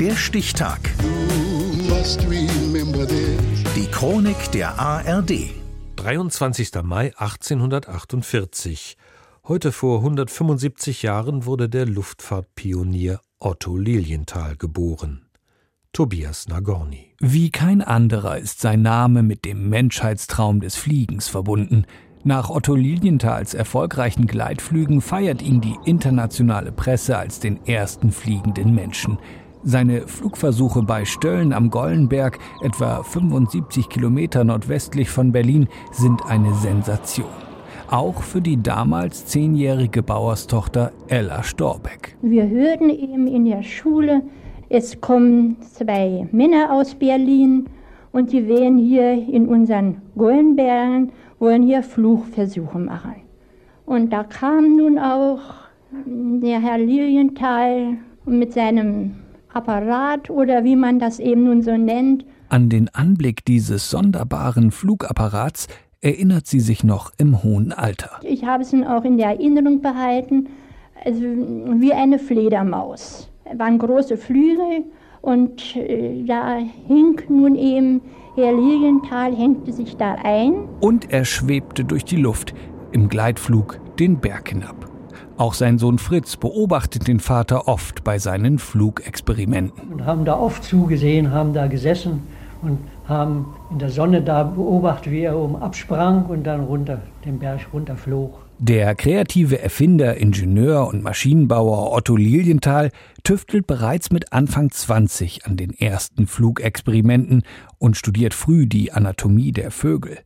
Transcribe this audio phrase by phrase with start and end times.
[0.00, 0.78] Der Stichtag.
[3.74, 5.50] Die Chronik der ARD.
[5.96, 6.70] 23.
[6.84, 8.96] Mai 1848.
[9.48, 15.26] Heute vor 175 Jahren wurde der Luftfahrtpionier Otto Lilienthal geboren.
[15.92, 17.16] Tobias Nagorny.
[17.18, 21.86] Wie kein anderer ist sein Name mit dem Menschheitstraum des Fliegens verbunden.
[22.22, 29.18] Nach Otto Lilienthals erfolgreichen Gleitflügen feiert ihn die internationale Presse als den ersten fliegenden Menschen.
[29.70, 37.28] Seine Flugversuche bei Stölln am Gollenberg, etwa 75 Kilometer nordwestlich von Berlin, sind eine Sensation.
[37.90, 42.16] Auch für die damals zehnjährige Bauerstochter Ella Storbeck.
[42.22, 44.22] Wir hörten eben in der Schule,
[44.70, 47.66] es kommen zwei Männer aus Berlin
[48.10, 53.16] und die werden hier in unseren Gollenbergen, wollen hier Flugversuche machen.
[53.84, 55.40] Und da kam nun auch
[56.06, 62.24] der Herr Lilienthal mit seinem Apparat oder wie man das eben nun so nennt.
[62.48, 65.68] An den Anblick dieses sonderbaren Flugapparats
[66.00, 68.20] erinnert sie sich noch im hohen Alter.
[68.22, 70.48] Ich habe es auch in der Erinnerung behalten,
[71.04, 73.30] also wie eine Fledermaus.
[73.44, 74.84] Es waren große Flügel
[75.20, 78.00] und äh, da hing nun eben,
[78.34, 80.68] Herr Lilienthal hängte sich da ein.
[80.80, 82.54] Und er schwebte durch die Luft,
[82.92, 84.87] im Gleitflug den Berg hinab.
[85.36, 89.92] Auch sein Sohn Fritz beobachtet den Vater oft bei seinen Flugexperimenten.
[89.92, 92.22] Und haben da oft zugesehen, haben da gesessen
[92.62, 97.38] und haben in der Sonne da beobachtet, wie er oben absprang und dann runter, den
[97.38, 98.48] Berg runterflog.
[98.60, 102.90] Der kreative Erfinder, Ingenieur und Maschinenbauer Otto Lilienthal
[103.22, 107.44] tüftelt bereits mit Anfang 20 an den ersten Flugexperimenten
[107.78, 110.18] und studiert früh die Anatomie der Vögel.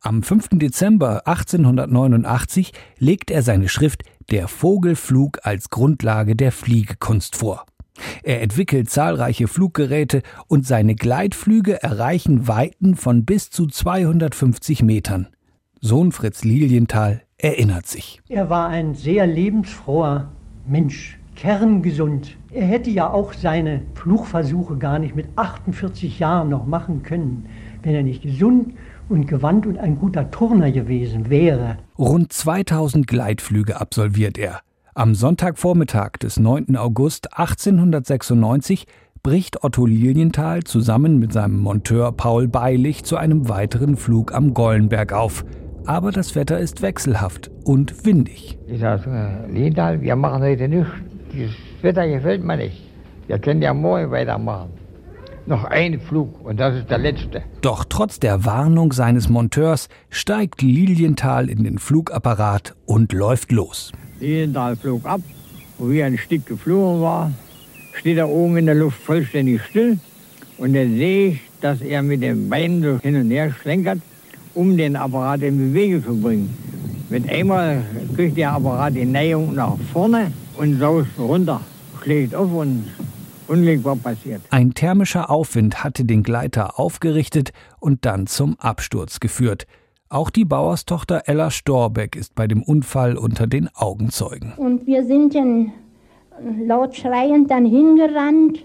[0.00, 0.50] Am 5.
[0.52, 7.64] Dezember 1889 legt er seine Schrift Der Vogelflug als Grundlage der Fliegekunst vor.
[8.22, 15.28] Er entwickelt zahlreiche Fluggeräte und seine Gleitflüge erreichen Weiten von bis zu 250 Metern.
[15.80, 18.20] Sohn Fritz Lilienthal erinnert sich.
[18.28, 20.32] Er war ein sehr lebensfroher
[20.66, 22.36] Mensch, kerngesund.
[22.50, 27.46] Er hätte ja auch seine Flugversuche gar nicht mit 48 Jahren noch machen können,
[27.82, 28.74] wenn er nicht gesund
[29.08, 31.78] und gewandt und ein guter Turner gewesen wäre.
[31.98, 34.60] Rund 2000 Gleitflüge absolviert er.
[34.94, 36.76] Am Sonntagvormittag des 9.
[36.76, 38.86] August 1896
[39.22, 45.12] bricht Otto Lilienthal zusammen mit seinem Monteur Paul Beilich zu einem weiteren Flug am Gollenberg
[45.12, 45.44] auf.
[45.86, 48.58] Aber das Wetter ist wechselhaft und windig.
[48.66, 50.90] Ich sage, Lilienthal, wir machen heute nichts.
[51.32, 52.82] Dieses Wetter gefällt mir nicht.
[53.26, 54.70] Wir können ja morgen weitermachen.
[55.48, 57.42] Noch ein Flug und das ist der letzte.
[57.62, 63.90] Doch trotz der Warnung seines Monteurs steigt Lilienthal in den Flugapparat und läuft los.
[64.20, 65.22] Lilienthal flog ab,
[65.78, 67.32] wo wir ein Stück geflogen war,
[67.94, 69.98] steht er oben in der Luft vollständig still
[70.58, 74.00] und dann sehe ich, dass er mit den Beinen so hin und her schlenkert,
[74.52, 76.54] um den Apparat in Bewegung zu bringen.
[77.08, 77.84] Mit einmal
[78.14, 81.62] kriegt der Apparat die Neigung nach vorne und saust runter,
[82.02, 82.84] schlägt auf und
[83.48, 84.42] Unglück war passiert.
[84.50, 89.66] Ein thermischer Aufwind hatte den Gleiter aufgerichtet und dann zum Absturz geführt.
[90.10, 94.54] Auch die Bauerstochter Ella Storbeck ist bei dem Unfall unter den Augenzeugen.
[94.56, 95.72] Und wir sind dann
[96.66, 98.64] laut schreiend dann hingerannt,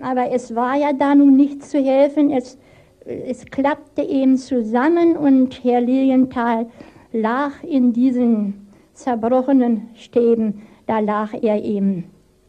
[0.00, 2.30] aber es war ja da nun nichts zu helfen.
[2.30, 2.58] Es,
[3.04, 6.66] es klappte eben zusammen und Herr Lilienthal
[7.12, 12.04] lag in diesen zerbrochenen Stäben, da lag er eben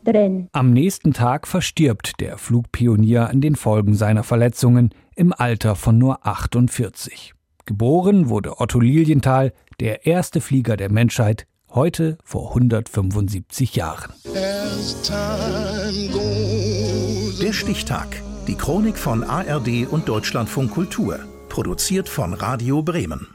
[0.08, 0.50] drin.
[0.52, 6.26] Am nächsten Tag verstirbt der Flugpionier an den Folgen seiner Verletzungen im Alter von nur
[6.26, 7.34] 48.
[7.66, 14.14] Geboren wurde Otto Lilienthal, der erste Flieger der Menschheit, heute vor 175 Jahren.
[17.42, 18.08] Der Stichtag.
[18.48, 21.20] Die Chronik von ARD und Deutschlandfunk Kultur.
[21.50, 23.28] Produziert von Radio Bremen.